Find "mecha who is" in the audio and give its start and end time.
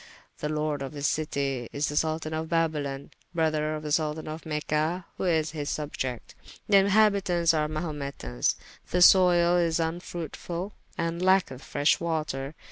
4.47-5.51